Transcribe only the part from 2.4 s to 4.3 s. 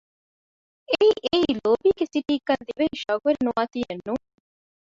ކިޔަން ދިވެހިން ޝައުގުވެރި ނުވާތީއެއް ނޫން